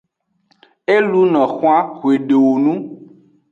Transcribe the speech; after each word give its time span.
E 0.93 0.95
luno 1.09 1.41
xwan 1.55 1.83
xwedowonu. 1.99 2.73